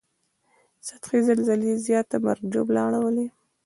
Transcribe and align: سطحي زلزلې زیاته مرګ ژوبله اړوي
سطحي 0.87 1.19
زلزلې 1.27 1.71
زیاته 1.85 2.15
مرګ 2.25 2.43
ژوبله 2.53 2.81
اړوي 2.85 3.27